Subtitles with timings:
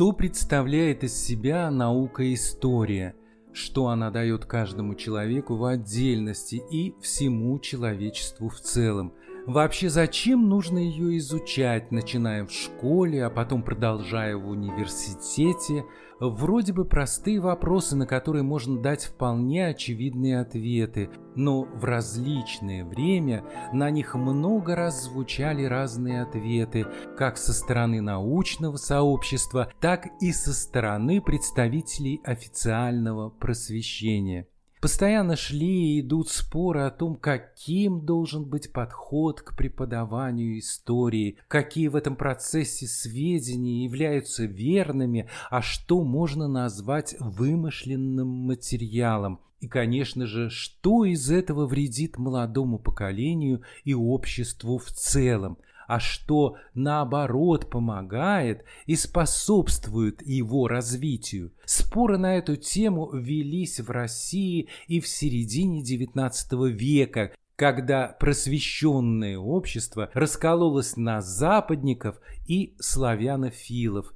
[0.00, 3.14] Что представляет из себя наука-история?
[3.52, 9.12] Что она дает каждому человеку в отдельности и всему человечеству в целом?
[9.50, 15.84] Вообще, зачем нужно ее изучать, начиная в школе, а потом продолжая в университете?
[16.20, 23.42] Вроде бы простые вопросы, на которые можно дать вполне очевидные ответы, но в различное время
[23.72, 26.86] на них много раз звучали разные ответы,
[27.18, 34.46] как со стороны научного сообщества, так и со стороны представителей официального просвещения.
[34.80, 41.88] Постоянно шли и идут споры о том, каким должен быть подход к преподаванию истории, какие
[41.88, 49.40] в этом процессе сведения являются верными, а что можно назвать вымышленным материалом.
[49.60, 55.58] И, конечно же, что из этого вредит молодому поколению и обществу в целом–
[55.90, 61.50] а что наоборот помогает и способствует его развитию.
[61.64, 70.10] Споры на эту тему велись в России и в середине XIX века, когда просвещенное общество
[70.14, 74.14] раскололось на западников и славянофилов.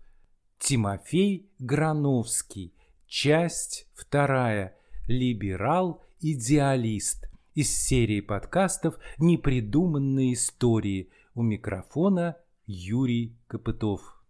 [0.61, 2.73] Тимофей Грановский.
[3.09, 4.77] Часть вторая.
[5.09, 7.29] Либерал-идеалист.
[7.57, 14.25] Из серии подкастов «Непридуманные истории», у микрофона Юрий Копытов.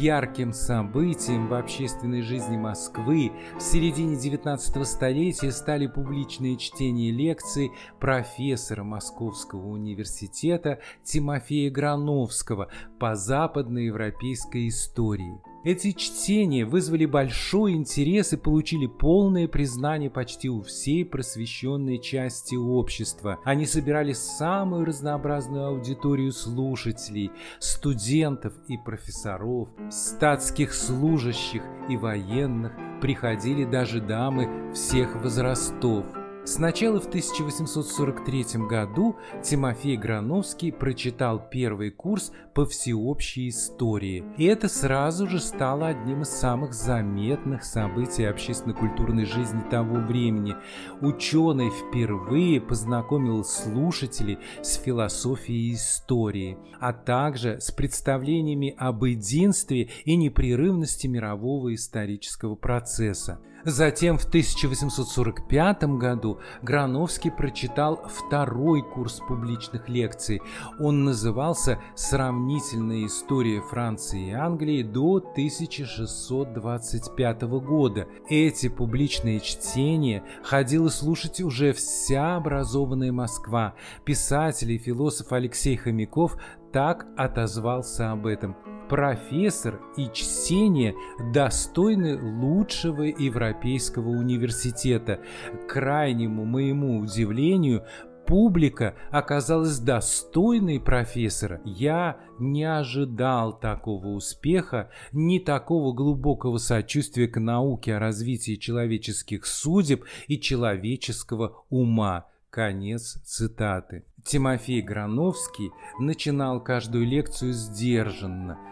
[0.00, 8.82] Ярким событием в общественной жизни Москвы в середине 19 столетия стали публичные чтения лекций профессора
[8.82, 15.49] Московского университета Тимофея Грановского по западноевропейской истории.
[15.62, 23.38] Эти чтения вызвали большой интерес и получили полное признание почти у всей просвещенной части общества.
[23.44, 32.72] Они собирали самую разнообразную аудиторию слушателей, студентов и профессоров, статских служащих и военных,
[33.02, 36.06] приходили даже дамы всех возрастов–
[36.44, 45.28] Сначала в 1843 году Тимофей Грановский прочитал первый курс по всеобщей истории, и это сразу
[45.28, 50.56] же стало одним из самых заметных событий общественно-культурной жизни того времени.
[51.02, 61.06] Ученый впервые познакомил слушателей с философией истории, а также с представлениями об единстве и непрерывности
[61.06, 63.40] мирового исторического процесса.
[63.64, 70.42] Затем в 1845 году Грановский прочитал второй курс публичных лекций.
[70.78, 78.08] Он назывался «Сравнительная история Франции и Англии до 1625 года».
[78.28, 83.74] Эти публичные чтения ходила слушать уже вся образованная Москва.
[84.04, 86.36] Писатель и философ Алексей Хомяков
[86.72, 88.56] так отозвался об этом
[88.88, 90.94] профессор и чтение
[91.32, 95.20] достойны лучшего европейского университета.
[95.68, 97.84] Крайнему моему удивлению,
[98.26, 101.60] публика оказалась достойной профессора.
[101.64, 110.04] Я не ожидал такого успеха, ни такого глубокого сочувствия к науке о развитии человеческих судеб
[110.26, 112.26] и человеческого ума.
[112.50, 114.04] Конец цитаты.
[114.30, 118.60] Тимофей Грановский начинал каждую лекцию сдержанно–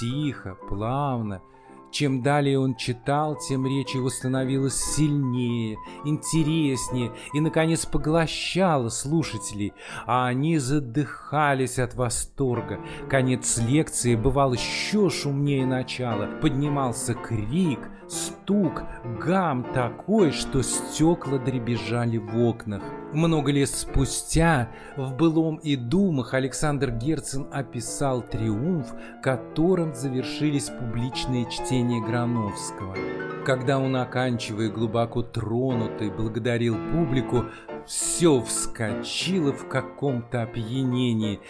[0.00, 1.42] тихо, плавно.
[1.90, 5.76] Чем далее он читал, тем речь его становилась сильнее,
[6.06, 9.74] интереснее и, наконец, поглощала слушателей,
[10.06, 12.80] а они задыхались от восторга.
[13.10, 16.26] Конец лекции бывал еще шумнее начала.
[16.40, 17.78] Поднимался крик,
[18.14, 18.84] стук,
[19.20, 22.82] гам такой, что стекла дребезжали в окнах.
[23.12, 28.92] Много лет спустя в «Былом и думах» Александр Герцен описал триумф,
[29.22, 32.96] которым завершились публичные чтения Грановского.
[33.44, 37.44] Когда он, оканчивая глубоко тронутый, благодарил публику,
[37.86, 41.40] все вскочило в каком-то опьянении.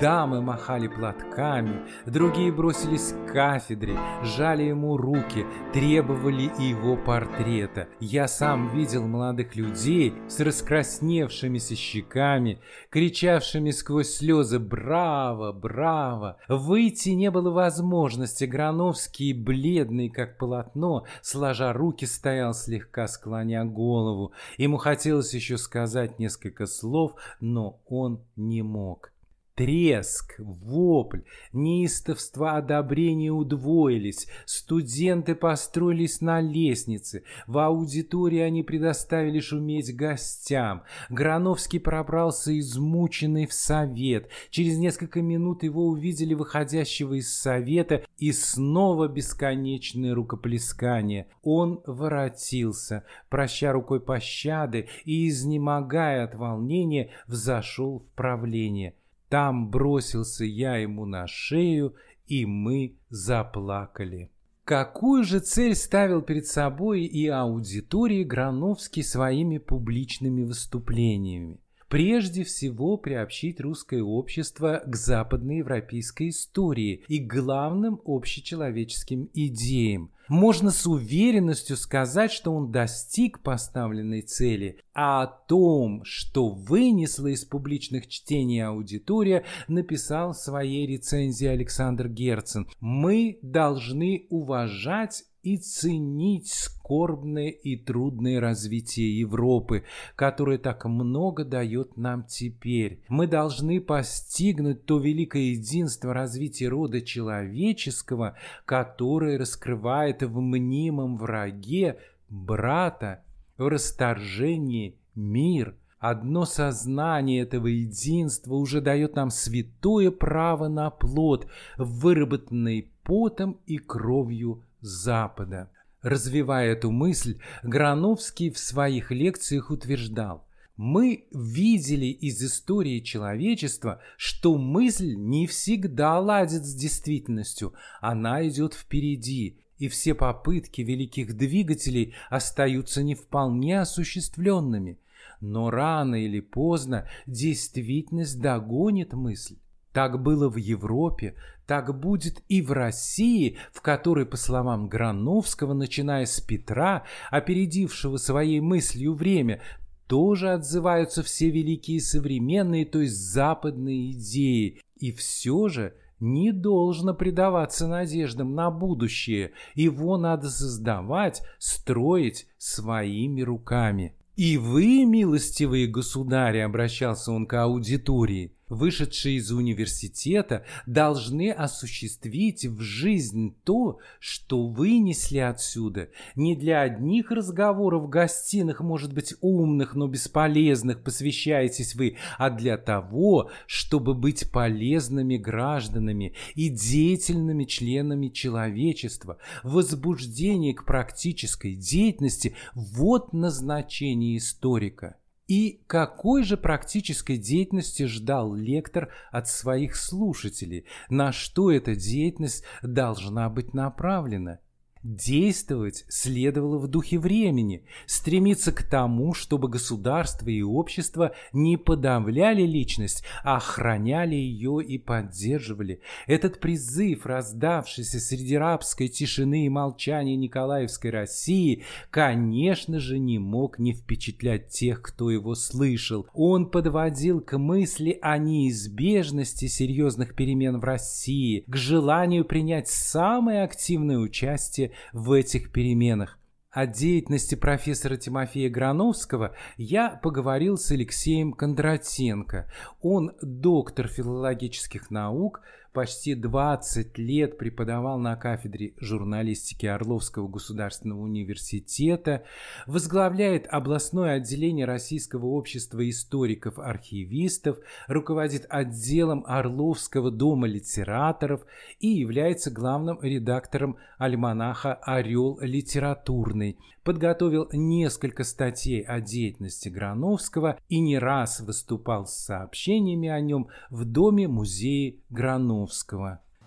[0.00, 7.88] Дамы махали платками, другие бросились к кафедре, жали ему руки, требовали его портрета.
[8.00, 15.52] Я сам видел молодых людей с раскрасневшимися щеками, кричавшими сквозь слезы «Браво!
[15.52, 16.38] Браво!».
[16.48, 18.44] Выйти не было возможности.
[18.44, 24.32] Грановский, бледный как полотно, сложа руки, стоял слегка склоня голову.
[24.58, 29.13] Ему хотелось еще сказать сказать несколько слов, но он не мог.
[29.56, 31.20] Треск, вопль,
[31.52, 40.82] неистовство одобрения удвоились, студенты построились на лестнице, в аудитории они предоставили шуметь гостям.
[41.08, 44.28] Грановский пробрался измученный в совет.
[44.50, 51.28] Через несколько минут его увидели выходящего из совета, и снова бесконечное рукоплескание.
[51.44, 58.94] Он воротился, проща рукой пощады и, изнемогая от волнения, взошел в правление.
[59.34, 61.96] Там бросился я ему на шею,
[62.28, 64.30] и мы заплакали.
[64.64, 71.58] Какую же цель ставил перед собой и аудитории Грановский своими публичными выступлениями?
[71.94, 81.76] Прежде всего приобщить русское общество к западноевропейской истории и главным общечеловеческим идеям, можно с уверенностью
[81.76, 89.44] сказать, что он достиг поставленной цели, а о том, что вынесла из публичных чтений аудитория,
[89.68, 92.66] написал в своей рецензии Александр Герцен.
[92.80, 99.84] «Мы должны уважать и ценить скорбное и трудное развитие Европы,
[100.16, 103.02] которое так много дает нам теперь.
[103.08, 111.98] Мы должны постигнуть то великое единство развития рода человеческого, которое раскрывает в мнимом враге
[112.30, 113.22] брата
[113.58, 115.76] в расторжении мир–
[116.06, 121.46] Одно сознание этого единства уже дает нам святое право на плод,
[121.78, 125.70] выработанный потом и кровью Запада.
[126.02, 130.46] Развивая эту мысль, Грановский в своих лекциях утверждал,
[130.76, 137.72] мы видели из истории человечества, что мысль не всегда ладит с действительностью,
[138.02, 144.98] она идет впереди, и все попытки великих двигателей остаются не вполне осуществленными.
[145.40, 149.56] Но рано или поздно действительность догонит мысль.
[149.94, 151.36] Так было в Европе,
[151.66, 158.58] так будет и в России, в которой, по словам Грановского, начиная с Петра, опередившего своей
[158.58, 159.62] мыслью время,
[160.08, 164.80] тоже отзываются все великие современные, то есть западные идеи.
[164.96, 169.52] И все же не должно предаваться надеждам на будущее.
[169.76, 174.16] Его надо создавать, строить своими руками.
[174.34, 183.54] «И вы, милостивые государи»,— обращался он к аудитории, вышедшие из университета, должны осуществить в жизнь
[183.64, 186.08] то, что вынесли отсюда.
[186.34, 192.76] Не для одних разговоров в гостиных, может быть, умных, но бесполезных, посвящаетесь вы, а для
[192.76, 199.38] того, чтобы быть полезными гражданами и деятельными членами человечества.
[199.62, 205.16] Возбуждение к практической деятельности– вот назначение историка.
[205.46, 210.86] И какой же практической деятельности ждал лектор от своих слушателей?
[211.10, 214.60] На что эта деятельность должна быть направлена?
[215.04, 223.22] Действовать следовало в духе времени, стремиться к тому, чтобы государство и общество не подавляли личность,
[223.42, 226.00] а охраняли ее и поддерживали.
[226.26, 233.92] Этот призыв, раздавшийся среди рабской тишины и молчания Николаевской России, конечно же, не мог не
[233.92, 236.26] впечатлять тех, кто его слышал.
[236.32, 244.16] Он подводил к мысли о неизбежности серьезных перемен в России, к желанию принять самое активное
[244.16, 246.38] участие в этих переменах.
[246.74, 252.68] О деятельности профессора Тимофея Грановского я поговорил с Алексеем Кондратенко.
[253.00, 255.60] Он доктор филологических наук,
[255.94, 262.42] почти 20 лет преподавал на кафедре журналистики Орловского государственного университета,
[262.86, 271.62] возглавляет областное отделение Российского общества историков-архивистов, руководит отделом Орловского дома литераторов
[272.00, 281.18] и является главным редактором альманаха «Орел литературный», подготовил несколько статей о деятельности Грановского и не
[281.18, 285.83] раз выступал с сообщениями о нем в Доме-музее Грановского.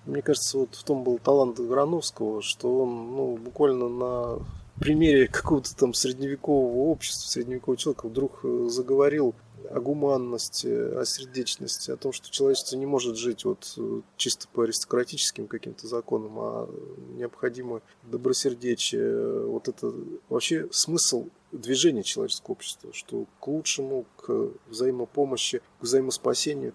[0.05, 4.39] Мне кажется, вот в том был талант Грановского, что он ну, буквально на
[4.79, 9.35] примере какого-то там средневекового общества, средневекового человека вдруг э, заговорил
[9.69, 14.63] о гуманности, о сердечности, о том, что человечество не может жить вот э, чисто по
[14.63, 16.69] аристократическим каким-то законам, а
[17.15, 19.45] необходимо добросердечие.
[19.45, 19.93] Вот это
[20.29, 26.73] вообще смысл движения человеческого общества, что к лучшему, к взаимопомощи, к взаимоспасению.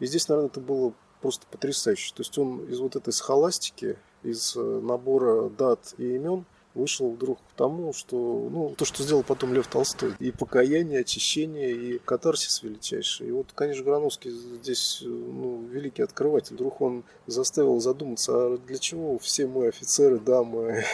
[0.00, 0.92] И здесь, наверное, это было
[1.24, 2.12] просто потрясающе.
[2.14, 7.38] То есть он из вот этой схоластики, из э, набора дат и имен вышел вдруг
[7.38, 8.16] к тому, что,
[8.52, 10.12] ну, то, что сделал потом Лев Толстой.
[10.18, 13.28] И покаяние, очищение, и катарсис величайший.
[13.28, 16.56] И вот, конечно, Грановский здесь, ну, великий открыватель.
[16.56, 20.84] Вдруг он заставил задуматься, а для чего все мы офицеры, дамы,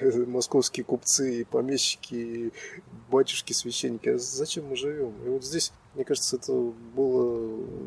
[0.26, 2.52] московские купцы, и помещики, и
[3.10, 5.14] батюшки, священники, а зачем мы живем?
[5.26, 7.38] И вот здесь мне кажется, это было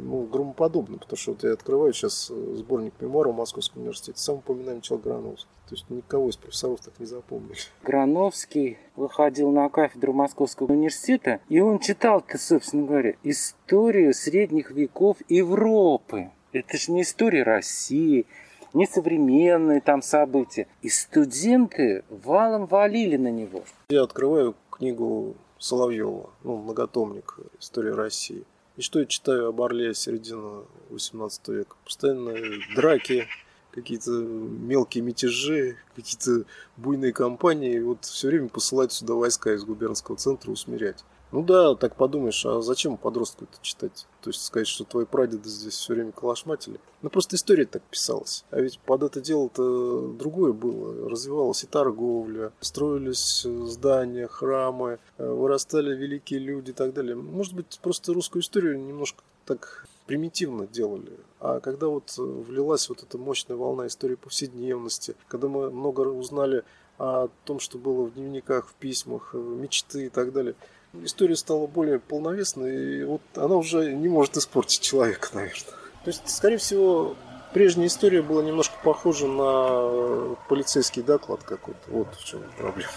[0.04, 4.98] ну, громоподобно, потому что вот я открываю сейчас сборник мемуаров Московского университета, сам упоминаю Чел
[4.98, 5.50] Грановский.
[5.68, 7.58] То есть никого из профессоров так не запомнили.
[7.84, 16.32] Грановский выходил на кафедру Московского университета, и он читал-то, собственно говоря, историю средних веков Европы.
[16.54, 18.26] Это же не история России,
[18.74, 20.68] не современные там события.
[20.82, 23.64] И студенты валом валили на него.
[23.90, 28.44] Я открываю книгу Соловьева, ну, многотомник «История России».
[28.76, 31.76] И что я читаю об Орле середины 18 века?
[31.84, 32.36] Постоянно
[32.76, 33.28] драки,
[33.72, 36.48] какие-то мелкие мятежи, какие-то
[36.78, 37.76] буйные кампании.
[37.76, 41.04] И вот все время посылать сюда войска из губернского центра усмирять.
[41.31, 44.07] Ну да, так подумаешь, а зачем подростку это читать?
[44.22, 46.79] То есть сказать, что твои прадеды здесь все время калашматили.
[47.01, 48.46] Ну просто история так писалась.
[48.50, 51.10] А ведь под это дело-то другое было.
[51.10, 57.15] Развивалась и торговля, строились здания, храмы, вырастали великие люди и так далее.
[57.15, 61.12] Может быть, просто русскую историю немножко так примитивно делали.
[61.41, 66.63] А когда вот влилась вот эта мощная волна истории повседневности, когда мы много узнали
[66.98, 70.55] о том, что было в дневниках, в письмах, мечты и так далее–
[71.03, 75.74] история стала более полновесной, и вот она уже не может испортить человека, наверное.
[76.03, 77.15] То есть, скорее всего,
[77.53, 81.82] прежняя история была немножко похожа на полицейский доклад какой-то.
[81.89, 82.89] Вот в чем проблема.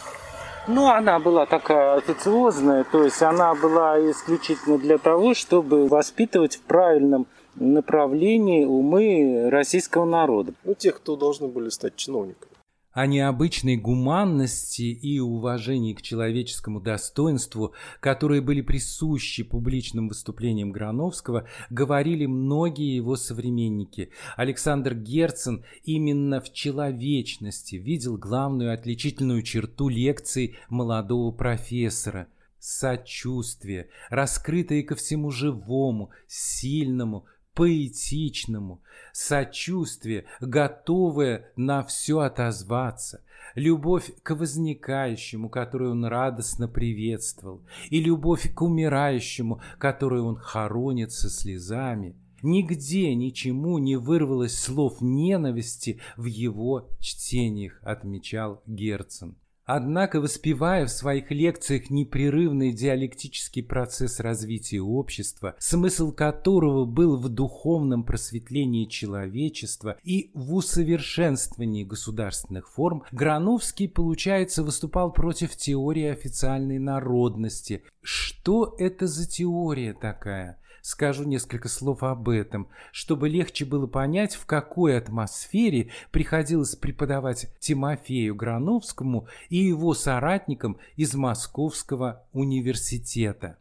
[0.68, 6.60] Ну, она была такая официозная, то есть она была исключительно для того, чтобы воспитывать в
[6.60, 10.52] правильном направлении умы российского народа.
[10.64, 12.49] Ну, тех, кто должны были стать чиновниками
[12.92, 22.26] о необычной гуманности и уважении к человеческому достоинству, которые были присущи публичным выступлениям Грановского, говорили
[22.26, 24.10] многие его современники.
[24.36, 32.26] Александр Герцен именно в человечности видел главную отличительную черту лекций молодого профессора–
[32.60, 43.22] сочувствие, раскрытое ко всему живому, сильному, поэтичному, сочувствие, готовое на все отозваться,
[43.54, 51.28] любовь к возникающему, которую он радостно приветствовал, и любовь к умирающему, которую он хоронит со
[51.28, 52.16] слезами.
[52.42, 59.36] Нигде ничему не вырвалось слов ненависти в его чтениях, отмечал Герцен.
[59.72, 68.02] Однако, воспевая в своих лекциях непрерывный диалектический процесс развития общества, смысл которого был в духовном
[68.02, 77.84] просветлении человечества и в усовершенствовании государственных форм, Грановский, получается, выступал против теории официальной народности.
[78.02, 80.59] Что это за теория такая?
[80.82, 88.34] Скажу несколько слов об этом, чтобы легче было понять, в какой атмосфере приходилось преподавать Тимофею
[88.34, 93.56] Грановскому и его соратникам из Московского университета.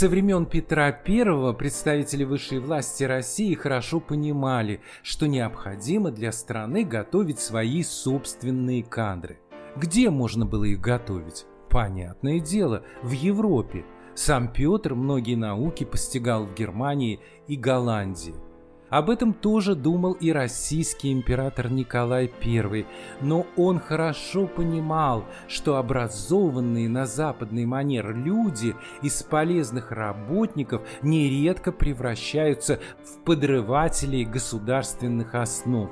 [0.00, 7.38] Со времен Петра I представители высшей власти России хорошо понимали, что необходимо для страны готовить
[7.38, 9.40] свои собственные кадры.
[9.76, 11.44] Где можно было их готовить?
[11.68, 13.84] Понятное дело, в Европе.
[14.14, 18.34] Сам Петр многие науки постигал в Германии и Голландии–
[18.90, 22.86] об этом тоже думал и российский император Николай I,
[23.20, 32.80] но он хорошо понимал, что образованные на западный манер люди из полезных работников нередко превращаются
[33.04, 35.90] в подрывателей государственных основ.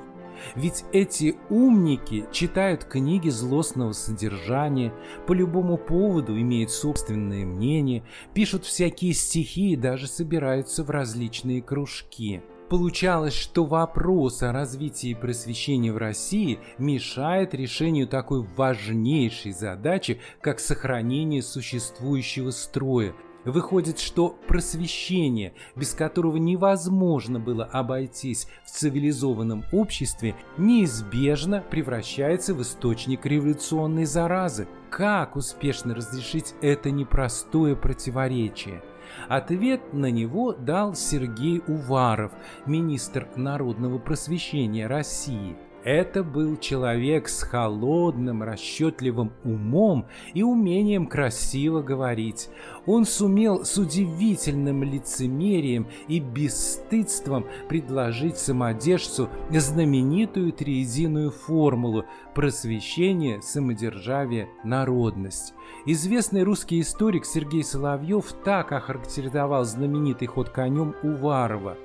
[0.55, 4.93] Ведь эти умники читают книги злостного содержания,
[5.27, 8.03] по любому поводу имеют собственное мнение,
[8.33, 12.41] пишут всякие стихи и даже собираются в различные кружки.
[12.69, 21.41] Получалось, что вопрос о развитии просвещения в России мешает решению такой важнейшей задачи, как сохранение
[21.41, 23.15] существующего строя.
[23.43, 33.25] Выходит, что просвещение, без которого невозможно было обойтись в цивилизованном обществе, неизбежно превращается в источник
[33.25, 34.67] революционной заразы.
[34.91, 38.83] Как успешно разрешить это непростое противоречие?
[39.27, 42.31] Ответ на него дал Сергей Уваров,
[42.65, 52.49] министр народного просвещения России– это был человек с холодным, расчетливым умом и умением красиво говорить.
[52.85, 65.53] Он сумел с удивительным лицемерием и бесстыдством предложить самодержцу знаменитую триединую формулу просвещение, самодержавие, народность.
[65.85, 71.77] Известный русский историк Сергей Соловьев так охарактеризовал знаменитый ход конем Уварова.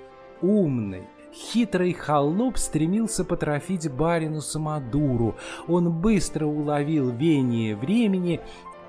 [0.43, 1.05] Умный,
[1.35, 5.35] Хитрый холоп стремился потрофить барину Самодуру.
[5.67, 8.41] Он быстро уловил веяние времени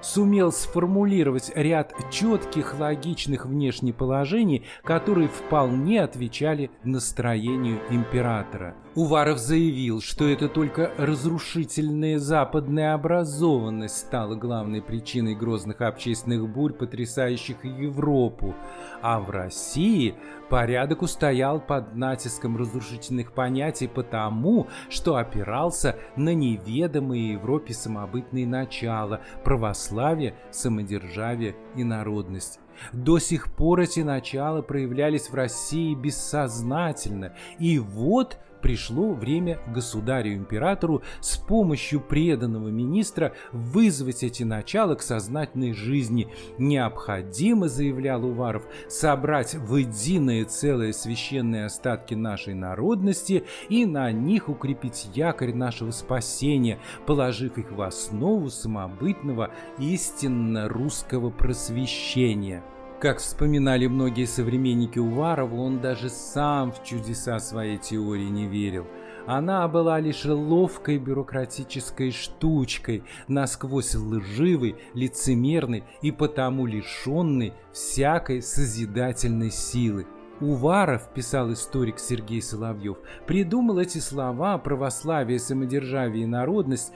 [0.01, 8.75] сумел сформулировать ряд четких логичных внешних положений, которые вполне отвечали настроению императора.
[8.95, 17.65] Уваров заявил, что это только разрушительная западная образованность стала главной причиной грозных общественных бурь, потрясающих
[17.65, 18.55] Европу,
[19.01, 20.15] а в России
[20.47, 30.35] порядок устоял под натиском разрушительных понятий потому, что опирался на неведомые Европе самобытные начала– православие,
[30.51, 32.61] самодержавие и народность.
[32.93, 41.37] До сих пор эти начала проявлялись в России бессознательно, и вот пришло время государю-императору с
[41.37, 46.29] помощью преданного министра вызвать эти начала к сознательной жизни.
[46.57, 55.09] Необходимо, заявлял Уваров, собрать в единое целое священные остатки нашей народности и на них укрепить
[55.13, 62.63] якорь нашего спасения, положив их в основу самобытного истинно русского просвещения.
[62.99, 68.87] Как вспоминали многие современники Уварова, он даже сам в чудеса своей теории не верил.
[69.27, 80.07] Она была лишь ловкой бюрократической штучкой, насквозь лживой, лицемерной и потому лишенной всякой созидательной силы.
[80.41, 86.91] Уваров, писал историк Сергей Соловьев, придумал эти слова православие, самодержавие и народность,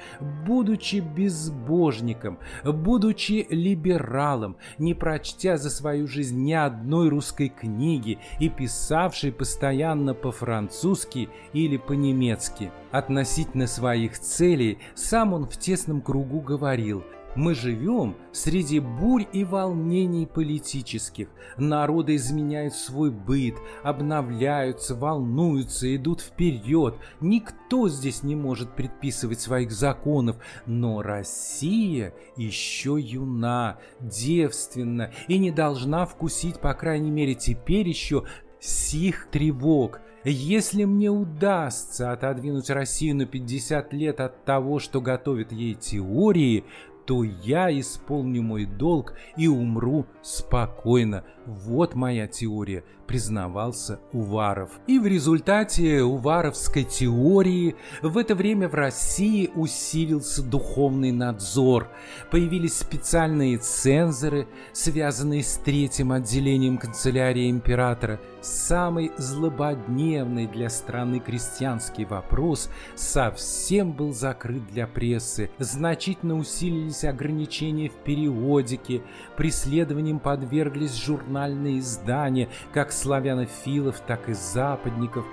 [0.46, 9.32] будучи безбожником, будучи либералом, не прочтя за свою жизнь ни одной русской книги и писавший
[9.32, 12.72] постоянно по-французски или по-немецки.
[12.92, 17.04] Относительно своих целей сам он в тесном кругу говорил–
[17.39, 21.30] мы живем среди бурь и волнений политических.
[21.58, 26.95] Народы изменяют свой быт, обновляются, волнуются, идут вперед.
[27.21, 36.06] Никто здесь не может предписывать своих законов, но Россия еще юна, девственна и не должна
[36.06, 38.25] вкусить, по крайней мере теперь еще,
[38.60, 40.02] сих тревог.
[40.25, 46.65] Если мне удастся отодвинуть Россию на 50 лет от того, что готовят ей теории,
[47.10, 51.24] то я исполню мой долг и умру спокойно.
[51.50, 54.70] Вот моя теория, признавался Уваров.
[54.86, 61.88] И в результате уваровской теории в это время в России усилился духовный надзор.
[62.30, 68.20] Появились специальные цензоры, связанные с третьим отделением канцелярии императора.
[68.42, 75.50] Самый злободневный для страны крестьянский вопрос совсем был закрыт для прессы.
[75.58, 79.02] Значительно усилились ограничения в периодике,
[79.36, 80.94] преследованием подверглись
[81.39, 85.25] журнальные издания, как славянофилов, так и западников.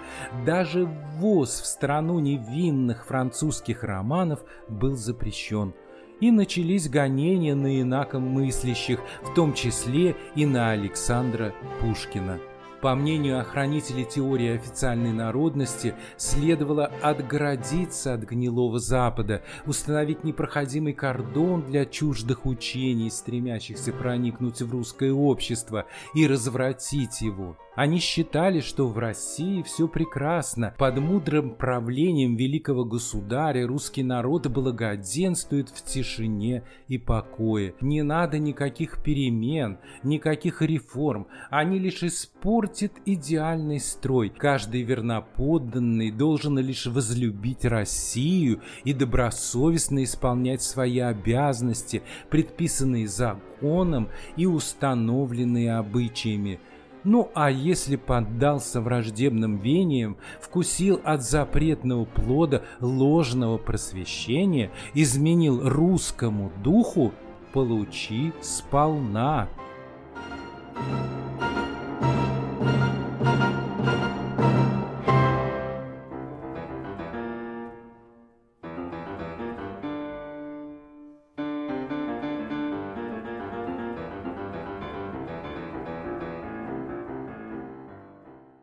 [0.44, 5.74] Даже ввоз в страну невинных французских романов был запрещен
[6.20, 12.38] и начались гонения на инакомыслящих, в том числе и на Александра Пушкина.
[12.86, 21.84] По мнению охранителей теории официальной народности, следовало отгородиться от гнилого Запада, установить непроходимый кордон для
[21.84, 27.56] чуждых учений, стремящихся проникнуть в русское общество, и развратить его.
[27.74, 30.74] Они считали, что в России все прекрасно.
[30.78, 37.74] Под мудрым правлением великого государя русский народ благоденствует в тишине и покое.
[37.82, 41.26] Не надо никаких перемен, никаких реформ.
[41.50, 44.28] Они лишь испортят идеальный строй.
[44.28, 55.76] Каждый верноподданный должен лишь возлюбить Россию и добросовестно исполнять свои обязанности, предписанные законом и установленные
[55.76, 56.60] обычаями.
[57.04, 67.12] Ну а если поддался враждебным веяниям, вкусил от запретного плода ложного просвещения, изменил русскому духу,
[67.52, 69.48] получи сполна.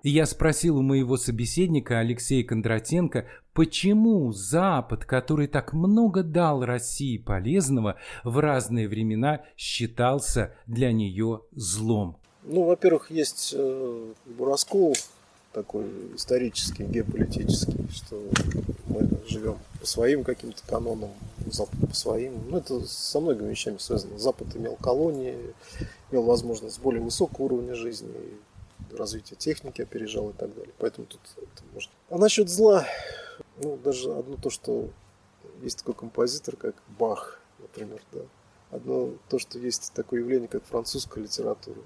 [0.06, 7.96] Я спросил у моего собеседника Алексея Кондратенко, почему Запад, который так много дал России полезного,
[8.26, 12.18] в разные времена считался для нее злом?
[12.44, 14.94] Ну, во-первых, есть э, раскол
[15.54, 15.86] такой
[16.18, 18.22] исторический, геополитический, что
[18.88, 21.12] мы живем по своим каким-то канонам,
[21.50, 22.34] Запад по своим.
[22.50, 24.20] Ну, это со многими вещами связано.
[24.20, 25.38] Запад имел колонии,
[26.12, 28.10] имел возможность более высокого уровня жизни,
[28.98, 30.74] развитие техники опережал и так далее.
[30.78, 31.92] Поэтому тут это может...
[32.10, 32.86] А насчет зла,
[33.62, 34.90] ну, даже одно то, что
[35.62, 38.22] есть такой композитор, как Бах, например, да.
[38.72, 41.78] Одно то, что есть такое явление, как французская литература.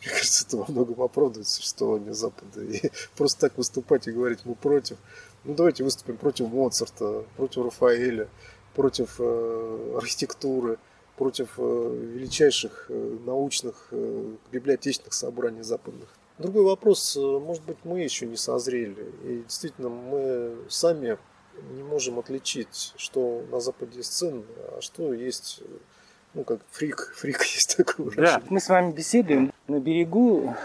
[0.00, 2.62] Мне кажется, это во многом оправдывает существование Запада.
[2.62, 4.98] И просто так выступать и говорить, мы против.
[5.44, 8.28] Ну, давайте выступим против Моцарта, против Рафаэля,
[8.74, 10.78] против э, архитектуры,
[11.16, 11.62] против э,
[12.14, 16.08] величайших э, научных э, библиотечных собраний западных.
[16.42, 19.12] Другой вопрос, э, может быть, мы еще не созрели.
[19.22, 21.16] И действительно, мы сами
[21.70, 24.42] не можем отличить, что на Западе есть ценно,
[24.76, 25.64] а что есть, э,
[26.34, 28.12] ну, как фрик, фрик есть такой.
[28.16, 30.56] Да, мы с вами беседуем на берегу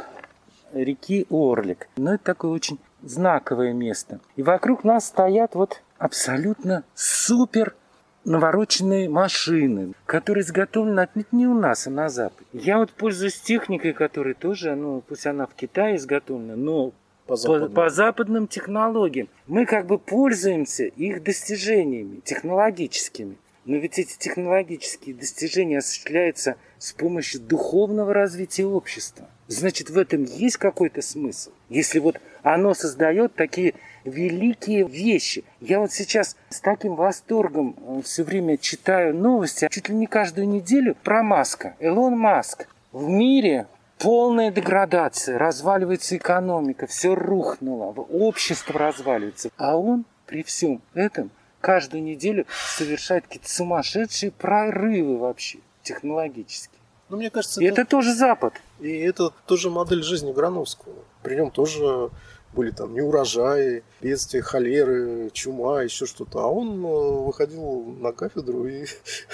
[0.73, 1.89] реки Орлик.
[1.95, 4.19] Но это такое очень знаковое место.
[4.35, 7.75] И вокруг нас стоят вот абсолютно супер
[8.25, 12.47] навороченные машины, которые изготовлены отнюдь не у нас, а на Западе.
[12.53, 16.93] Я вот пользуюсь техникой, которая тоже, ну, пусть она в Китае изготовлена, но
[17.25, 17.69] по западным.
[17.69, 19.29] По, по западным технологиям.
[19.47, 23.37] Мы как бы пользуемся их достижениями технологическими.
[23.65, 29.27] Но ведь эти технологические достижения осуществляются с помощью духовного развития общества.
[29.47, 31.51] Значит, в этом есть какой-то смысл.
[31.69, 33.73] Если вот оно создает такие
[34.09, 35.43] великие вещи.
[35.59, 40.47] Я вот сейчас с таким восторгом э, все время читаю новости, чуть ли не каждую
[40.47, 41.75] неделю, про Маска.
[41.79, 42.67] Элон Маск.
[42.91, 43.67] В мире
[43.99, 49.49] полная деградация, разваливается экономика, все рухнуло, общество разваливается.
[49.57, 51.29] А он при всем этом
[51.61, 52.45] каждую неделю
[52.77, 56.77] совершает какие-то сумасшедшие прорывы вообще технологические.
[57.09, 58.53] Но ну, мне кажется, и это, это тоже Запад.
[58.79, 60.93] И это тоже модель жизни Грановского.
[61.23, 62.09] При нем тоже
[62.57, 66.39] были там неурожаи, бедствия, холеры, чума, еще что-то.
[66.39, 68.85] А он э, выходил на кафедру и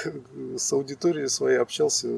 [0.58, 2.10] с аудиторией своей общался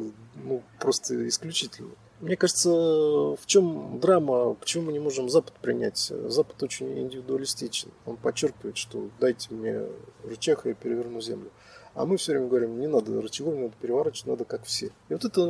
[0.43, 1.91] ну, просто исключительно.
[2.21, 6.11] Мне кажется, в чем драма, почему мы не можем Запад принять?
[6.27, 7.91] Запад очень индивидуалистичен.
[8.05, 9.81] Он подчеркивает, что дайте мне
[10.23, 11.51] рычаг, и я переверну землю.
[11.95, 14.87] А мы все время говорим, не надо рычагом, надо переворачивать, надо как все.
[15.07, 15.41] И вот это,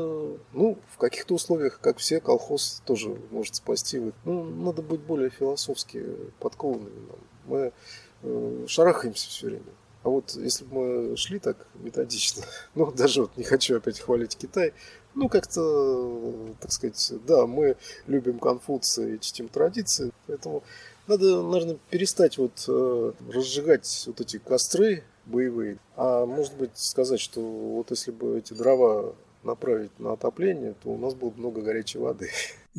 [0.54, 4.00] ну, в каких-то условиях, как все, колхоз тоже может спасти.
[4.26, 6.06] Ну, надо быть более философски
[6.40, 7.10] подкованными.
[7.46, 7.74] Мы
[8.22, 9.64] э, шарахаемся все время.
[10.04, 12.44] А вот если бы мы шли так методично,
[12.76, 14.74] ну, даже вот не хочу опять хвалить Китай,
[15.16, 20.62] ну, как-то, так сказать, да, мы любим Конфуция и чтим традиции, поэтому
[21.08, 25.78] надо, наверное, перестать вот э, разжигать вот эти костры боевые.
[25.96, 30.98] А может быть сказать, что вот если бы эти дрова направить на отопление, то у
[30.98, 32.30] нас будет много горячей воды.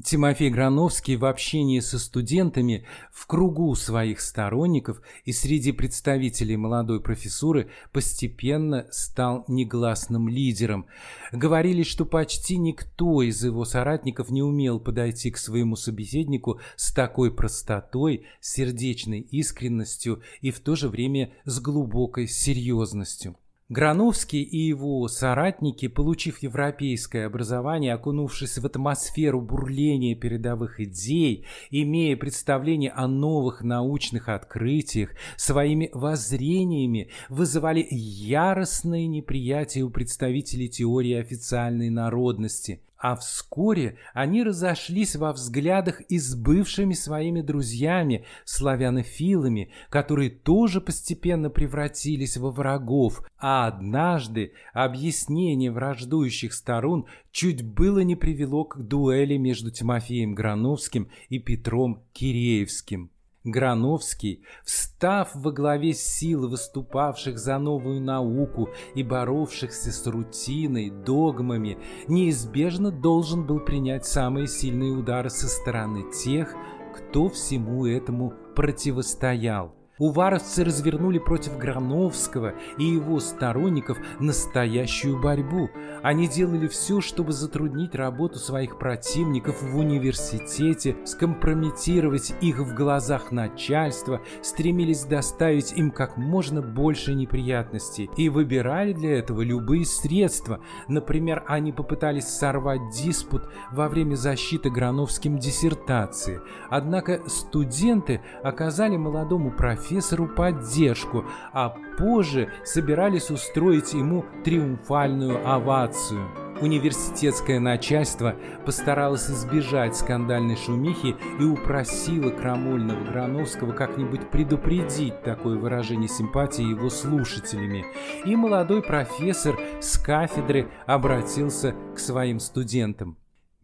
[0.05, 7.71] Тимофей Грановский в общении со студентами в кругу своих сторонников и среди представителей молодой профессуры
[7.93, 10.87] постепенно стал негласным лидером.
[11.33, 17.35] Говорили, что почти никто из его соратников не умел подойти к своему собеседнику с такой
[17.35, 23.37] простотой, сердечной искренностью и в то же время с глубокой серьезностью.
[23.69, 32.93] Грановский и его соратники, получив европейское образование, окунувшись в атмосферу бурления передовых идей, имея представление
[32.93, 43.17] о новых научных открытиях, своими воззрениями вызывали яростное неприятие у представителей теории официальной народности– а
[43.17, 52.37] вскоре они разошлись во взглядах и с бывшими своими друзьями, славянофилами, которые тоже постепенно превратились
[52.37, 60.35] во врагов, а однажды объяснение враждующих сторон чуть было не привело к дуэли между Тимофеем
[60.35, 63.11] Грановским и Петром Киреевским.
[63.47, 71.79] Грановский, встав во главе сил, выступавших за новую науку и боровшихся с рутиной, догмами,
[72.09, 76.53] неизбежно должен был принять самые сильные удары со стороны тех,
[76.97, 79.76] кто всему этому противостоял.
[79.99, 85.71] Уваровцы развернули против Грановского и его сторонников настоящую борьбу.
[86.03, 94.21] Они делали все, чтобы затруднить работу своих противников в университете, скомпрометировать их в глазах начальства,
[94.43, 100.61] стремились доставить им как можно больше неприятностей и выбирали для этого любые средства.
[100.89, 106.43] Например, они попытались сорвать диспут во время защиты Грановским диссертации.
[106.69, 109.86] Однако студенты оказали молодому профессору
[110.29, 116.29] поддержку, а позже собирались устроить ему триумфальную овацию.
[116.61, 126.63] Университетское начальство постаралось избежать скандальной шумихи и упросило Крамольного Грановского как-нибудь предупредить такое выражение симпатии
[126.63, 127.85] его слушателями.
[128.25, 133.19] И молодой профессор с кафедры обратился к своим студентам.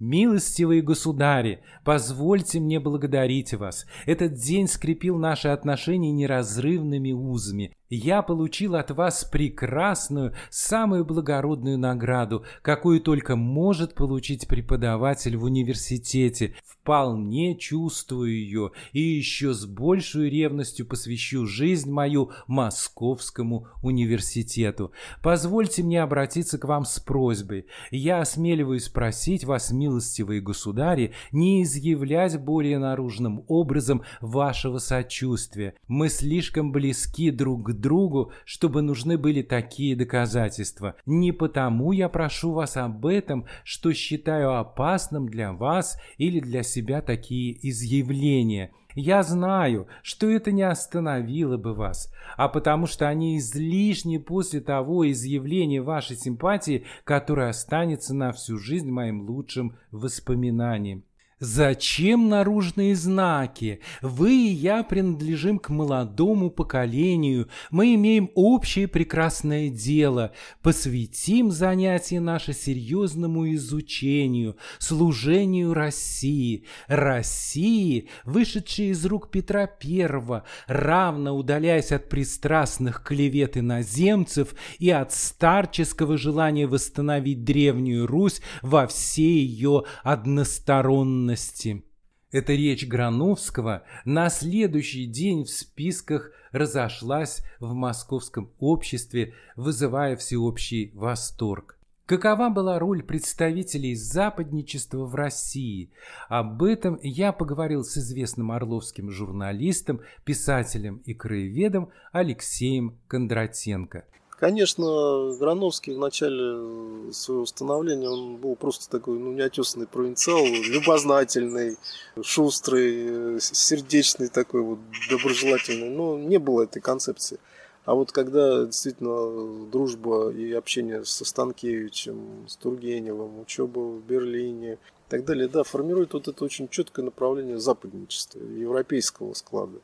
[0.04, 3.86] Милостивые государи, позвольте мне благодарить вас.
[4.04, 7.72] Этот день скрепил наши отношения неразрывными узами.
[7.94, 16.55] Я получил от вас прекрасную, самую благородную награду, какую только может получить преподаватель в университете.
[16.64, 24.92] Вполне чувствую ее и еще с большей ревностью посвящу жизнь мою Московскому университету.
[25.22, 27.66] Позвольте мне обратиться к вам с просьбой.
[27.90, 35.74] Я осмеливаюсь просить вас, милостивые государи, не изъявлять более наружным образом вашего сочувствия.
[35.88, 40.95] Мы слишком близки друг к другу, чтобы нужны были такие доказательства.
[41.05, 47.03] Не потому я прошу вас об этом, что считаю опасным для вас или для себя
[47.03, 48.73] такие изъявления.
[48.95, 55.11] Я знаю, что это не остановило бы вас, а потому что они излишни после того
[55.11, 61.05] изъявления вашей симпатии, которое останется на всю жизнь моим лучшим воспоминанием.
[61.44, 63.81] Зачем наружные знаки?
[64.00, 67.48] Вы и я принадлежим к молодому поколению.
[67.72, 70.31] Мы имеем общее прекрасное дело.
[70.62, 76.64] Посвятим занятие наше серьезному изучению, служению России.
[76.87, 86.18] России, вышедшей из рук Петра I, равно удаляясь от пристрастных клевет иноземцев и от старческого
[86.18, 91.83] желания восстановить Древнюю Русь во всей ее односторонности ценности.
[92.31, 101.79] Эта речь Грановского на следующий день в списках разошлась в московском обществе, вызывая всеобщий восторг.
[102.07, 105.90] Какова была роль представителей западничества в России?
[106.29, 114.05] Об этом я поговорил с известным орловским журналистом, писателем и краеведом Алексеем Кондратенко.
[114.42, 121.76] Конечно, Грановский в начале своего становления, он был просто такой, ну, неотесанный провинциал, любознательный,
[122.20, 127.38] шустрый, сердечный такой вот, доброжелательный, но не было этой концепции.
[127.85, 134.78] А вот когда действительно дружба и общение со Станкевичем, с Тургеневым, учеба в Берлине и
[135.09, 139.78] так далее, да, формирует вот это очень четкое направление западничества, европейского склада.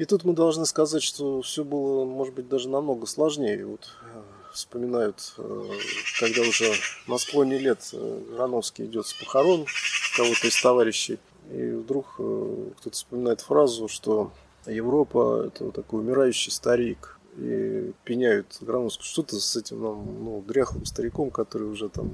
[0.00, 3.66] И тут мы должны сказать, что все было, может быть, даже намного сложнее.
[3.66, 5.68] Вот э, вспоминают, э,
[6.18, 6.72] когда уже
[7.06, 9.66] на склоне лет э, Рановский идет с похорон
[10.16, 11.18] кого-то из товарищей,
[11.52, 14.32] и вдруг кто-то вспоминает фразу, что
[14.64, 17.18] Европа– это такой умирающий старик.
[17.36, 22.10] И пеняют Грановскую, что-то с этим ну, дряхлым стариком, который уже там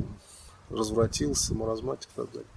[0.70, 2.48] развратился, маразматик и так далее.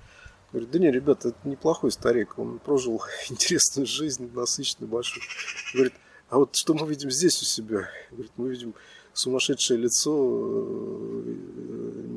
[0.51, 5.23] Говорит, да не, ребята, это неплохой старик, он прожил интересную жизнь, насыщенную, большую.
[5.73, 5.93] Говорит,
[6.29, 7.89] а вот что мы видим здесь у себя?
[8.11, 8.73] Говорит, мы видим
[9.13, 11.35] сумасшедшее лицо э,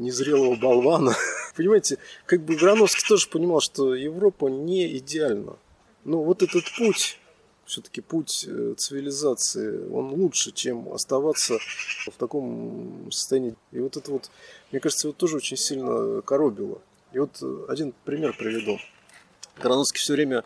[0.01, 1.15] незрелого болвана.
[1.57, 5.57] Понимаете, как бы Грановский тоже понимал, что Европа не идеальна.
[6.05, 7.19] Но вот этот путь,
[7.65, 11.59] все-таки путь э, цивилизации, он лучше, чем оставаться
[12.07, 13.57] в таком состоянии.
[13.73, 14.31] И вот это вот,
[14.71, 16.81] мне кажется, его тоже очень сильно коробило.
[17.13, 18.79] И вот э, один пример приведу.
[19.61, 20.45] Грановский все время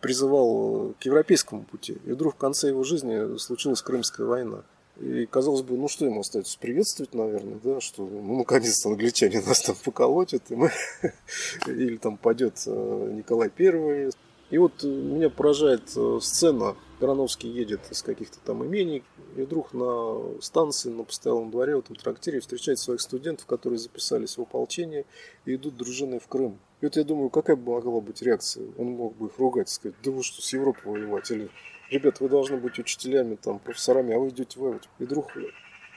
[0.00, 1.98] призывал к европейскому пути.
[2.04, 4.62] И вдруг в конце его жизни случилась Крымская война.
[5.00, 6.58] И казалось бы, ну что ему остается?
[6.58, 10.70] Приветствовать, наверное, да, что ну наконец-то англичане нас там поколотят, и мы...
[11.66, 14.10] или там пойдет э, Николай Первый.
[14.50, 15.90] И вот э, меня поражает
[16.20, 16.76] сцена.
[16.98, 19.04] Грановский едет из каких-то там имений,
[19.36, 24.38] и вдруг на станции, на постоялом дворе, в этом трактире встречает своих студентов, которые записались
[24.38, 25.04] в ополчение
[25.44, 26.58] и идут дружиной в Крым.
[26.80, 28.66] И вот я думаю, какая бы могла быть реакция?
[28.78, 31.30] Он мог бы их ругать, сказать, да вы что, с Европой воевать?
[31.30, 31.50] Или,
[31.90, 34.88] ребят, вы должны быть учителями, там, профессорами, а вы идете воевать.
[34.98, 35.32] И вдруг,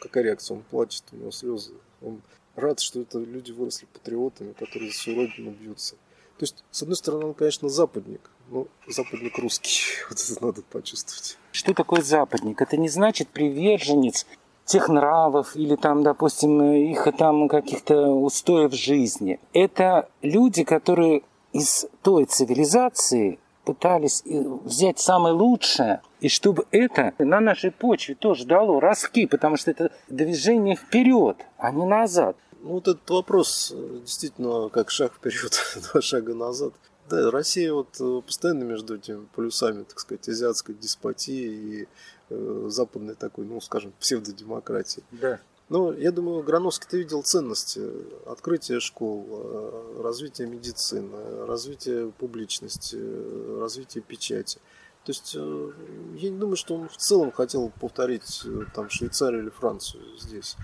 [0.02, 0.58] какая реакция?
[0.58, 1.74] Он плачет, у него слезы.
[2.02, 2.22] Он
[2.56, 5.96] рад, что это люди выросли патриотами, которые за свою родину бьются.
[6.40, 9.82] То есть, с одной стороны, он, конечно, западник, но западник русский.
[10.10, 11.38] Вот это надо почувствовать.
[11.52, 12.62] Что такое западник?
[12.62, 14.26] Это не значит приверженец
[14.64, 19.38] тех нравов или там, допустим, их там каких-то устоев жизни.
[19.52, 27.72] Это люди, которые из той цивилизации пытались взять самое лучшее, и чтобы это на нашей
[27.72, 32.38] почве тоже дало ростки, потому что это движение вперед, а не назад.
[32.62, 35.58] Ну, вот этот вопрос э, действительно как шаг вперед,
[35.94, 36.74] два шага назад.
[37.10, 41.88] Да, Россия вот э, постоянно между этими полюсами, так сказать, азиатской деспотии и
[42.30, 45.04] э, западной такой, ну, скажем, псевдодемократии.
[45.12, 45.40] Да.
[45.70, 47.82] Но я думаю, Грановский-то видел ценности
[48.28, 52.98] открытия школ, э, развития медицины, развития публичности,
[53.60, 54.60] развития печати.
[55.06, 58.44] То есть я не думаю, что он в целом хотел повторить
[58.76, 60.56] там Швейцарию или Францию здесь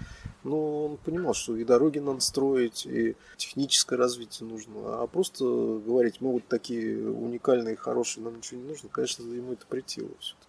[0.45, 5.01] но он понимал, что и дороги надо строить, и техническое развитие нужно.
[5.01, 9.65] А просто говорить, мы вот такие уникальные, хорошие, нам ничего не нужно, конечно, ему это
[9.65, 10.44] притило все-таки.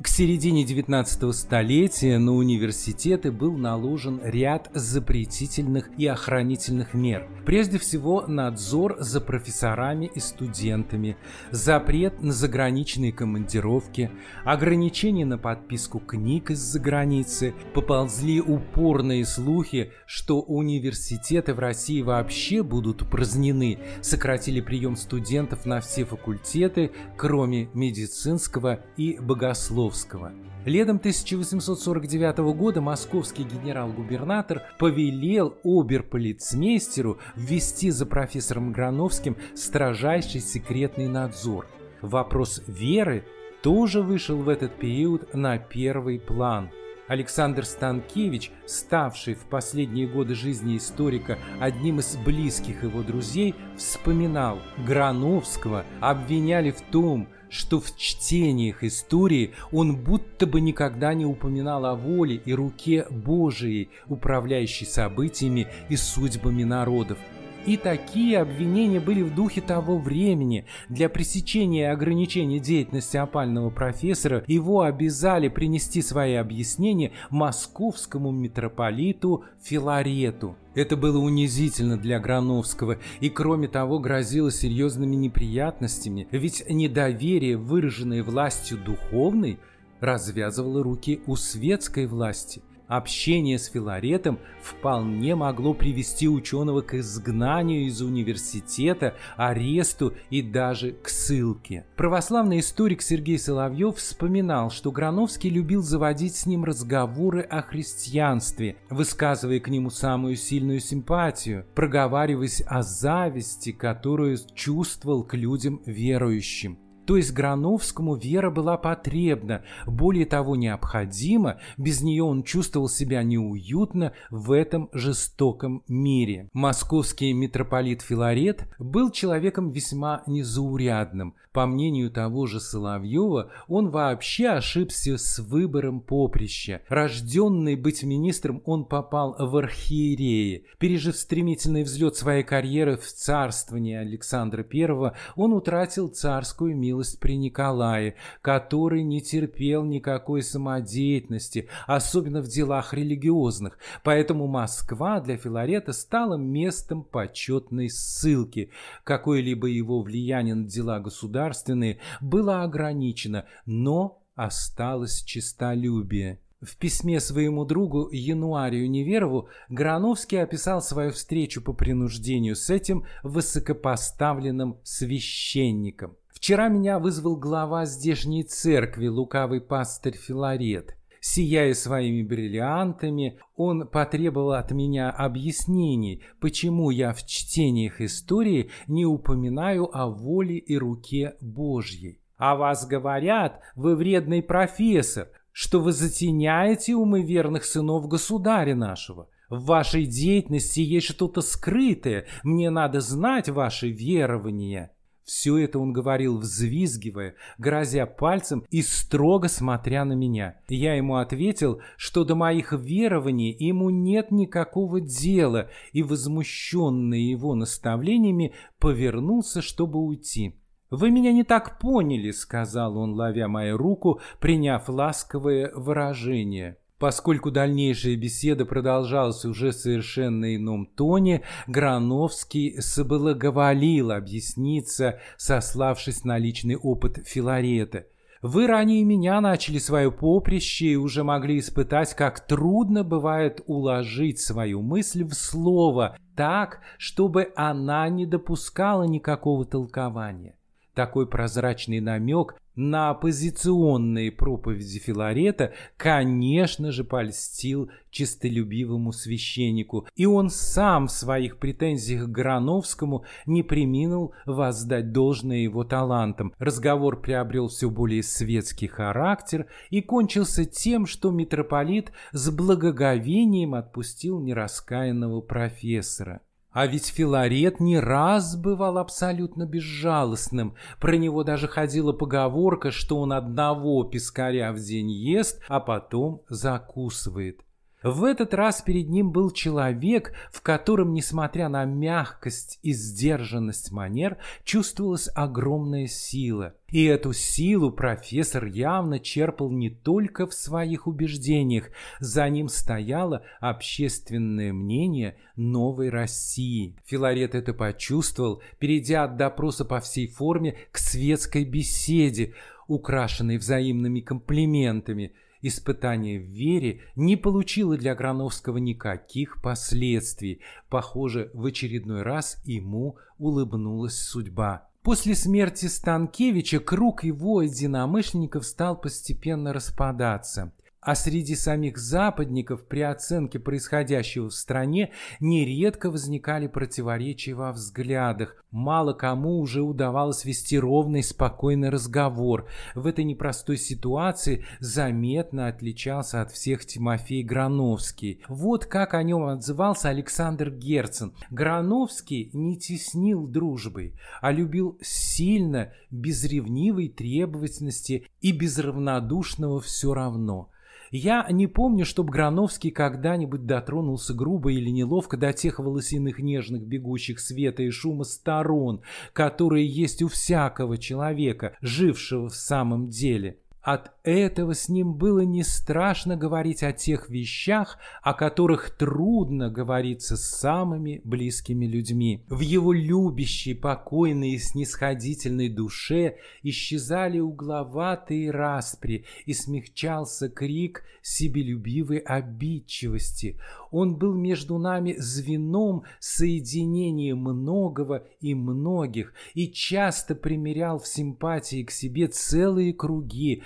[0.00, 7.28] К середине 19 столетия на университеты был наложен ряд запретительных и охранительных мер.
[7.44, 11.16] Прежде всего, надзор за профессорами и студентами,
[11.50, 14.12] запрет на заграничные командировки,
[14.44, 17.52] ограничения на подписку книг из-за границы.
[17.74, 23.80] Поползли упорные слухи, что университеты в России вообще будут упразднены.
[24.00, 30.32] Сократили прием студентов на все факультеты, кроме медицинского и богословского Покровского.
[30.66, 41.66] Летом 1849 года московский генерал-губернатор повелел оберполицмейстеру ввести за профессором Грановским строжайший секретный надзор.
[42.02, 43.24] Вопрос веры
[43.62, 46.68] тоже вышел в этот период на первый план.
[47.06, 55.86] Александр Станкевич, ставший в последние годы жизни историка одним из близких его друзей, вспоминал, Грановского
[56.02, 62.36] обвиняли в том, что в чтениях истории он будто бы никогда не упоминал о воле
[62.44, 67.18] и руке Божией, управляющей событиями и судьбами народов.
[67.68, 70.64] И такие обвинения были в духе того времени.
[70.88, 80.56] Для пресечения и ограничения деятельности опального профессора его обязали принести свои объяснения московскому митрополиту Филарету.
[80.74, 88.78] Это было унизительно для Грановского и, кроме того, грозило серьезными неприятностями, ведь недоверие, выраженное властью
[88.78, 89.58] духовной,
[90.00, 92.62] развязывало руки у светской власти.
[92.88, 101.10] Общение с Филаретом вполне могло привести ученого к изгнанию из университета, аресту и даже к
[101.10, 101.84] ссылке.
[101.96, 109.60] Православный историк Сергей Соловьев вспоминал, что Грановский любил заводить с ним разговоры о христианстве, высказывая
[109.60, 116.78] к нему самую сильную симпатию, проговариваясь о зависти, которую чувствовал к людям верующим.
[117.08, 124.12] То есть Грановскому вера была потребна, более того необходима, без нее он чувствовал себя неуютно
[124.28, 126.50] в этом жестоком мире.
[126.52, 131.34] Московский митрополит Филарет был человеком весьма незаурядным.
[131.52, 136.82] По мнению того же Соловьева, он вообще ошибся с выбором поприща.
[136.88, 140.66] Рожденный быть министром, он попал в архиереи.
[140.78, 147.36] Пережив стремительный взлет своей карьеры в царствовании Александра I, он утратил царскую милость милость при
[147.36, 156.34] Николае, который не терпел никакой самодеятельности, особенно в делах религиозных, поэтому Москва для Филарета стала
[156.34, 158.70] местом почетной ссылки.
[159.04, 166.40] Какое-либо его влияние на дела государственные было ограничено, но осталось честолюбие.
[166.60, 174.78] В письме своему другу Януарию Неверову Грановский описал свою встречу по принуждению с этим высокопоставленным
[174.82, 176.16] священником.
[176.38, 180.96] Вчера меня вызвал глава здешней церкви, лукавый пастырь Филарет.
[181.18, 189.90] Сияя своими бриллиантами, он потребовал от меня объяснений, почему я в чтениях истории не упоминаю
[189.92, 192.20] о воле и руке Божьей.
[192.36, 199.28] «О вас говорят, вы вредный профессор, что вы затеняете умы верных сынов государя нашего.
[199.50, 204.92] В вашей деятельности есть что-то скрытое, мне надо знать ваши верования».
[205.28, 210.58] Все это он говорил, взвизгивая, грозя пальцем и строго смотря на меня.
[210.70, 218.54] Я ему ответил, что до моих верований ему нет никакого дела, и, возмущенный его наставлениями,
[218.78, 220.58] повернулся, чтобы уйти.
[220.88, 226.78] «Вы меня не так поняли»,— сказал он, ловя мою руку, приняв ласковое выражение.
[226.98, 237.20] Поскольку дальнейшая беседа продолжалась уже совершенно ином тоне, Грановский соблаговолил объясниться, сославшись на личный опыт
[237.24, 238.06] Филарета.
[238.42, 244.82] «Вы ранее меня начали свое поприще и уже могли испытать, как трудно бывает уложить свою
[244.82, 250.57] мысль в слово так, чтобы она не допускала никакого толкования.
[250.98, 261.06] Такой прозрачный намек на оппозиционные проповеди Филарета, конечно же, польстил чистолюбивому священнику, и он сам
[261.06, 266.52] в своих претензиях к Грановскому не приминул воздать должное его талантам.
[266.58, 275.42] Разговор приобрел все более светский характер и кончился тем, что митрополит с благоговением отпустил нераскаянного
[275.42, 276.40] профессора.
[276.78, 280.76] А ведь Филарет не раз бывал абсолютно безжалостным.
[281.00, 287.64] Про него даже ходила поговорка, что он одного пескаря в день ест, а потом закусывает.
[288.02, 294.36] В этот раз перед ним был человек, в котором, несмотря на мягкость и сдержанность манер,
[294.62, 296.74] чувствовалась огромная сила.
[296.90, 301.90] И эту силу профессор явно черпал не только в своих убеждениях,
[302.20, 306.94] за ним стояло общественное мнение новой России.
[307.04, 312.54] Филарет это почувствовал, перейдя от допроса по всей форме к светской беседе,
[312.86, 320.60] украшенной взаимными комплиментами– Испытание в вере не получило для Грановского никаких последствий.
[320.88, 324.88] Похоже, в очередной раз ему улыбнулась судьба.
[325.02, 333.58] После смерти Станкевича круг его единомышленников стал постепенно распадаться а среди самих западников при оценке
[333.58, 338.64] происходящего в стране нередко возникали противоречия во взглядах.
[338.70, 342.68] Мало кому уже удавалось вести ровный, спокойный разговор.
[342.94, 348.42] В этой непростой ситуации заметно отличался от всех Тимофей Грановский.
[348.48, 351.32] Вот как о нем отзывался Александр Герцен.
[351.50, 360.70] Грановский не теснил дружбой, а любил сильно, без ревнивой требовательности и без равнодушного все равно.
[361.10, 367.40] Я не помню, чтоб Грановский когда-нибудь дотронулся грубо или неловко до тех волосяных нежных бегущих
[367.40, 369.02] света и шума сторон,
[369.32, 373.58] которые есть у всякого человека, жившего в самом деле.
[373.80, 380.36] От этого с ним было не страшно говорить о тех вещах, о которых трудно говориться
[380.36, 382.44] с самыми близкими людьми.
[382.48, 393.58] В его любящей, покойной и снисходительной душе исчезали угловатые распри и смягчался крик себелюбивой обидчивости.
[393.90, 401.90] Он был между нами звеном соединения многого и многих и часто примерял в симпатии к
[401.90, 403.62] себе целые круги,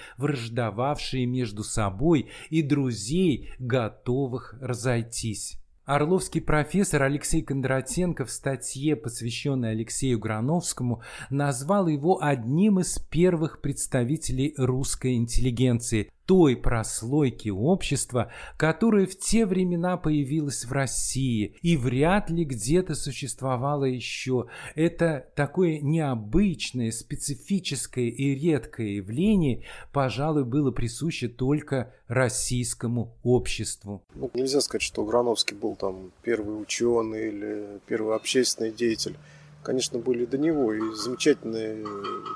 [0.52, 5.58] враждовавшие между собой и друзей, готовых разойтись.
[5.84, 14.54] Орловский профессор Алексей Кондратенко в статье, посвященной Алексею Грановскому, назвал его одним из первых представителей
[14.56, 22.46] русской интеллигенции, той прослойки общества, которая в те времена появилась в России и вряд ли
[22.46, 24.46] где-то существовала еще.
[24.74, 34.02] Это такое необычное, специфическое и редкое явление, пожалуй, было присуще только российскому обществу.
[34.14, 39.18] Ну, нельзя сказать, что Грановский был там первый ученый или первый общественный деятель
[39.62, 41.84] конечно, были до него и замечательные,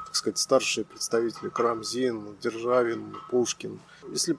[0.06, 3.80] так сказать, старшие представители Карамзин, Державин, Пушкин.
[4.10, 4.36] Если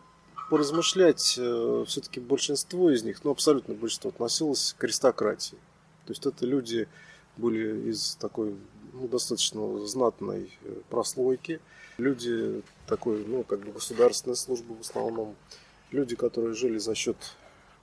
[0.49, 5.57] поразмышлять, э, все-таки большинство из них, ну, абсолютно большинство, относилось к аристократии.
[6.05, 6.87] То есть это люди
[7.35, 8.55] были из такой
[8.93, 11.59] ну, достаточно знатной э, прослойки,
[11.97, 15.35] люди такой, ну, как бы государственной службы в основном,
[15.91, 17.17] люди, которые жили за счет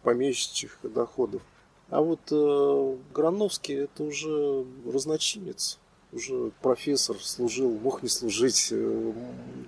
[0.02, 1.42] помещичьих доходов.
[1.90, 5.78] А вот э, Грановский это уже разночинец,
[6.12, 9.12] уже профессор, служил, мог не служить, э,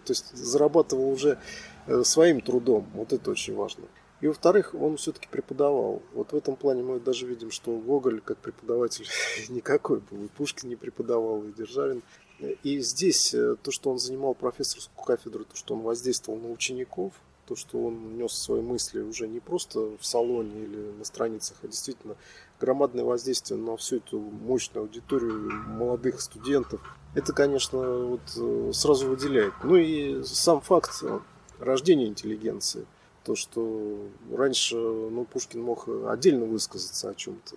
[0.04, 1.38] то есть зарабатывал уже
[1.86, 3.84] э, своим трудом, вот это очень важно.
[4.22, 6.02] И во-вторых, он все-таки преподавал.
[6.14, 9.06] Вот в этом плане мы даже видим, что Гоголь как преподаватель
[9.50, 10.24] никакой был.
[10.24, 12.02] И Пушкин не преподавал, и Державин.
[12.62, 17.12] И здесь э, то, что он занимал профессорскую кафедру, то, что он воздействовал на учеников,
[17.46, 21.68] то, что он нес свои мысли уже не просто в салоне или на страницах, а
[21.68, 22.16] действительно
[22.60, 26.80] громадное воздействие на всю эту мощную аудиторию молодых студентов.
[27.14, 29.54] Это, конечно, вот э, сразу выделяет.
[29.62, 31.02] Ну и сам факт
[31.58, 32.86] рождения интеллигенции.
[33.24, 37.56] То, что раньше ну, Пушкин мог отдельно высказаться о чем-то,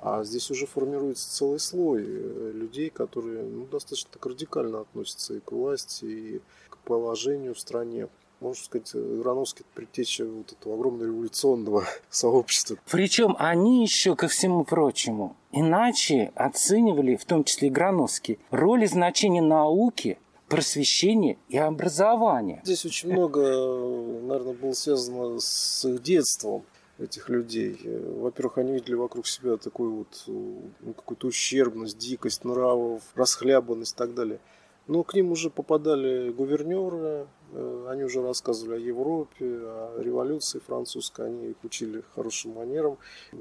[0.00, 5.40] а здесь уже формируется целый слой э, людей, которые ну, достаточно так радикально относятся и
[5.40, 8.08] к власти, и к положению в стране.
[8.44, 12.76] Можно сказать, Грановский предтеча вот этого огромного революционного сообщества.
[12.90, 18.86] Причем они еще, ко всему прочему, иначе оценивали, в том числе и Грановский, роль и
[18.86, 20.18] значение науки
[20.48, 22.60] просвещения и образования.
[22.64, 26.64] Здесь очень много, наверное, было связано с их детством
[26.98, 27.80] этих людей.
[27.82, 34.14] Во-первых, они видели вокруг себя такую вот ну, какую-то ущербность, дикость нравов, расхлябанность и так
[34.14, 34.38] далее.
[34.86, 41.26] Но к ним уже попадали гувернеры, э, они уже рассказывали о Европе, о революции французской,
[41.26, 42.98] они их учили хорошим манерам,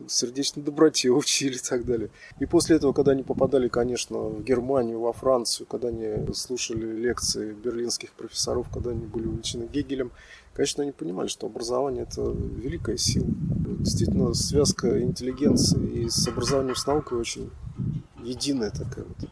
[0.07, 2.11] сердечной доброте учили и так далее.
[2.39, 7.51] И после этого, когда они попадали, конечно, в Германию, во Францию, когда они слушали лекции
[7.51, 10.11] берлинских профессоров, когда они были увлечены Гегелем,
[10.53, 13.27] конечно, они понимали, что образование– это великая сила.
[13.27, 17.49] Действительно, связка интеллигенции и с образованием с наукой очень
[18.23, 19.29] единая такая вот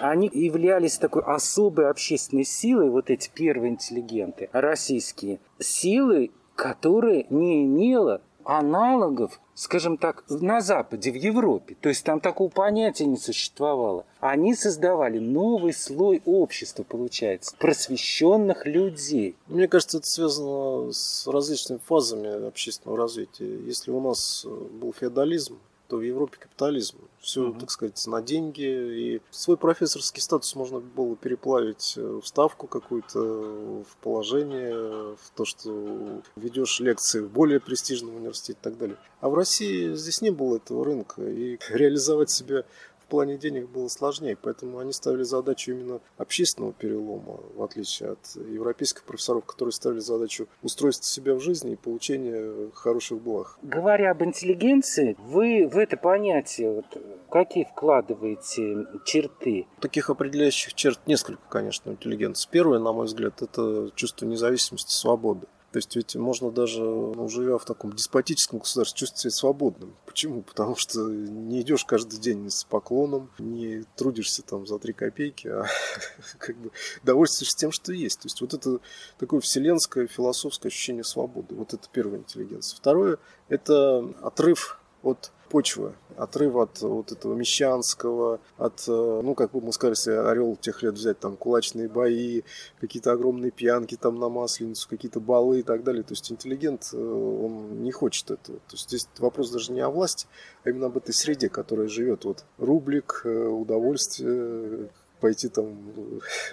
[0.00, 8.20] они являлись такой особой общественной силой, вот эти первые интеллигенты российские, силы, которая не имела
[8.44, 11.76] аналогов, скажем так, на Западе, в Европе.
[11.80, 14.06] То есть там такого понятия не существовало.
[14.20, 19.36] Они создавали новый слой общества, получается, просвещенных людей.
[19.48, 23.58] Мне кажется, это связано с различными фазами общественного развития.
[23.66, 26.98] Если у нас был феодализм, то в Европе капитализм.
[27.20, 27.58] Все, угу.
[27.58, 28.62] так сказать, на деньги.
[28.62, 36.22] И свой профессорский статус можно было переплавить в ставку какую-то, в положение, в то, что
[36.36, 38.96] ведешь лекции в более престижном университете и так далее.
[39.20, 41.22] А в России здесь не было этого рынка.
[41.22, 42.64] И реализовать себя
[43.08, 49.04] плане денег было сложнее, поэтому они ставили задачу именно общественного перелома, в отличие от европейских
[49.04, 53.58] профессоров, которые ставили задачу устройства себя в жизни и получения хороших благ.
[53.62, 56.86] Говоря об интеллигенции, вы в это понятие вот,
[57.30, 59.66] какие вкладываете черты?
[59.80, 62.48] Таких определяющих черт несколько, конечно, интеллигенции.
[62.50, 65.46] Первое, на мой взгляд, это чувство независимости, свободы.
[65.70, 69.94] То есть ведь можно даже, ну, живя в таком деспотическом государстве, чувствовать себя свободным.
[70.06, 70.42] Почему?
[70.42, 75.66] Потому что не идешь каждый день с поклоном, не трудишься там за три копейки, а
[76.38, 76.70] как бы
[77.02, 78.20] довольствуешься тем, что есть.
[78.20, 78.80] То есть вот это
[79.18, 81.54] такое вселенское философское ощущение свободы.
[81.54, 82.76] Вот это первая интеллигенция.
[82.76, 83.18] Второе–
[83.50, 89.72] это отрыв от почвы, отрыв от вот этого мещанского, от, э, ну, как бы мы
[89.72, 92.42] сказали, если орел тех лет взять, там, кулачные бои,
[92.80, 96.02] какие-то огромные пьянки там на Масленицу, какие-то балы и так далее.
[96.02, 98.58] То есть интеллигент, э, он не хочет этого.
[98.58, 100.26] То есть здесь вопрос даже не о власти,
[100.64, 102.24] а именно об этой среде, которая живет.
[102.24, 104.90] Вот рублик, э, удовольствие,
[105.20, 105.78] пойти там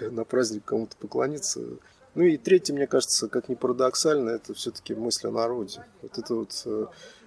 [0.00, 1.60] на праздник кому-то поклониться.
[2.14, 5.84] Ну и третье, мне кажется, как ни парадоксально, это все-таки мысль о народе.
[6.00, 6.66] Вот это вот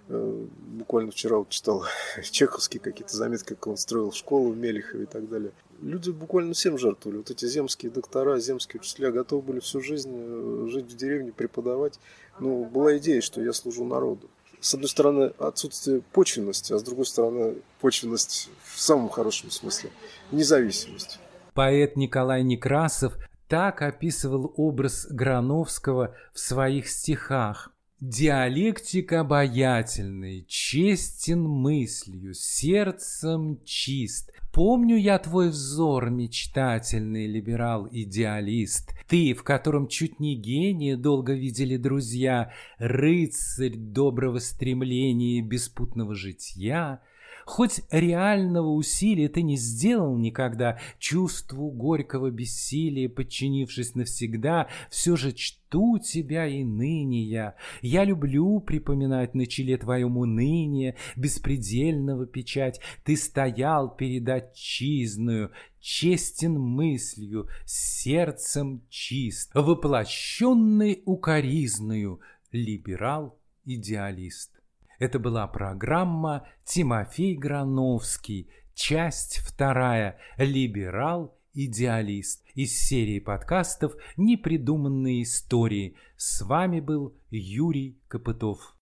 [0.09, 1.85] буквально вчера вот читал
[2.31, 5.51] чеховские какие-то заметки, как он строил школу в Мелехове и так далее.
[5.81, 7.17] Люди буквально всем жертвовали.
[7.17, 11.99] Вот эти земские доктора, земские учителя готовы были всю жизнь э, жить в деревне, преподавать.
[12.39, 14.29] Ну, была идея, что я служу народу.
[14.59, 19.89] С одной стороны, отсутствие почвенности, а с другой стороны, почвенность в самом хорошем смысле,
[20.31, 21.19] независимость.
[21.53, 27.71] Поэт Николай Некрасов так описывал образ Грановского в своих стихах.
[28.01, 34.31] Диалектик обаятельный, честен мыслью, сердцем чист.
[34.53, 38.93] Помню я твой взор, мечтательный либерал-идеалист.
[39.09, 47.01] Ты, в котором чуть не гения долго видели друзья, рыцарь доброго стремления беспутного житья—
[47.49, 55.97] Хоть реального усилия ты не сделал никогда, чувству горького бессилия, подчинившись навсегда, все же чту
[55.97, 57.55] тебя и ныне я.
[57.81, 62.81] Я люблю припоминать на челе твоем уныние, беспредельного печать.
[63.03, 72.21] Ты стоял перед отчизную, честен мыслью, сердцем чист, воплощенный укоризною,
[72.51, 74.58] либерал-идеалист.
[74.99, 85.95] Это была программа «Тимофей Грановский», часть вторая «Либерал-идеалист» из серии подкастов «Непридуманные истории».
[86.17, 88.75] С вами был Юрий Копытов.